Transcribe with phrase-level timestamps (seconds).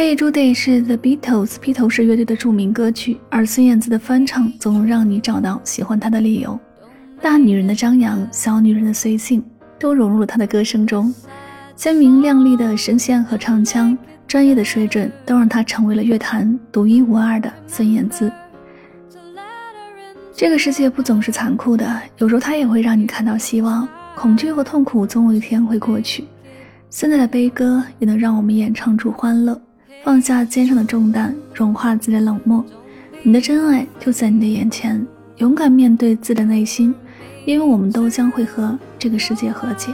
[0.00, 6.58] Hey Jude 是 The Beatles 披头士乐队的著名歌曲，而孙燕姿的翻唱总能让你找到喜欢她的理由。
[7.20, 9.44] 大女人的张扬，小女人的随性，
[9.78, 11.12] 都融入了她的歌声中。
[11.76, 13.94] 鲜明亮丽的声线和唱腔，
[14.26, 18.32] 专业的水准，都让她成为了乐坛独一无二的孙燕姿。
[20.34, 23.86] 这个世界不总是残酷的，有时候它也会让你看到希望。
[24.16, 26.24] 恐惧和痛苦总有一天会过去。
[26.88, 29.60] 现在的悲歌也能让我们演唱出欢乐。
[30.02, 32.64] 放下肩上的重担，融化自己的冷漠。
[33.22, 36.94] 你的真爱就在你的眼前，勇敢面对自己的内心，
[37.44, 39.92] 因为我们都将会和这个世界和解。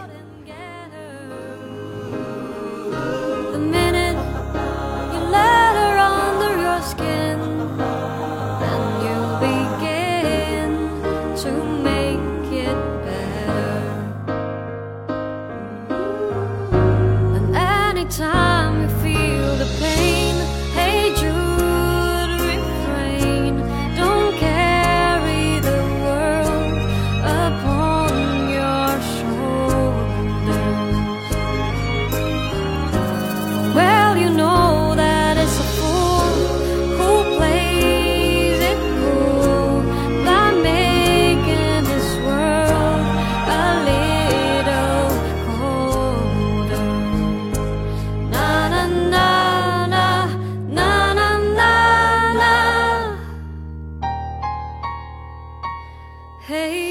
[56.47, 56.86] Hey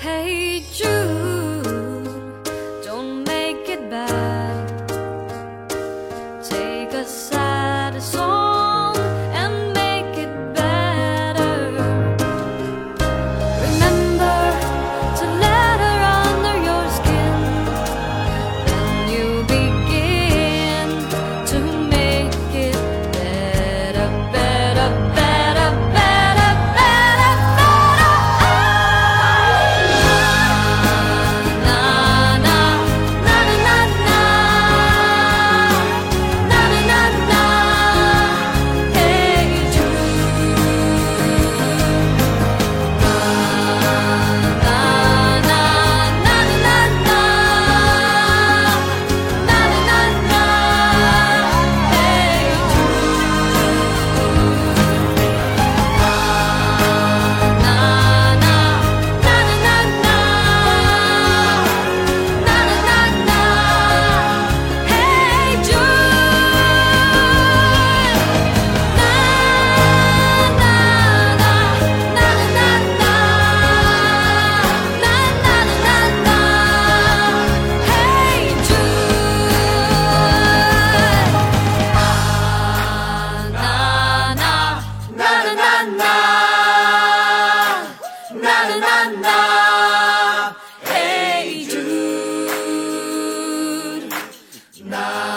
[0.00, 1.41] Hey Jude,
[94.92, 95.31] 나.